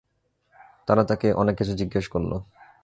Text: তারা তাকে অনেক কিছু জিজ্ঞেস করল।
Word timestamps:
তারা 0.87 1.03
তাকে 1.03 1.27
অনেক 1.33 1.55
কিছু 1.57 1.73
জিজ্ঞেস 1.73 2.05
করল। 2.07 2.31